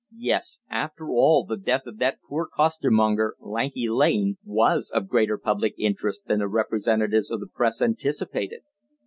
[0.17, 0.61] Yes.
[0.67, 6.25] After all, the death of that poor costermonger, Lanky Lane, was of greater public interest
[6.25, 8.61] than the representatives of the Press anticipated.